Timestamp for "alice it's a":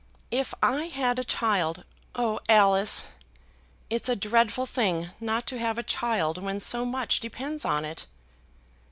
2.49-4.15